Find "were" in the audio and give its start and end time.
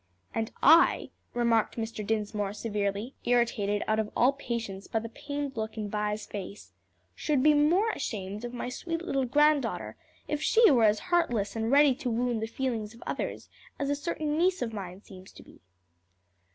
10.71-10.85